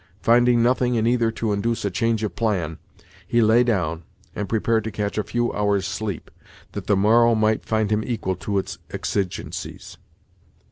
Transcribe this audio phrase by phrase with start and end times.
[0.23, 2.79] Finding nothing in either to induce a change of plan,
[3.27, 4.01] he lay down,
[4.35, 6.31] and prepared to catch a few hours' sleep,
[6.71, 9.99] that the morrow might find him equal to its exigencies.